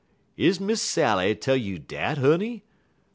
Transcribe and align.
"Is 0.35 0.59
Miss 0.59 0.81
Sally 0.81 1.35
tell 1.35 1.55
you 1.55 1.77
dat, 1.77 2.17
honey? 2.17 2.63